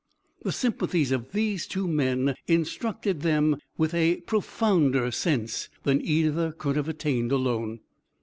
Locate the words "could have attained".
6.53-7.31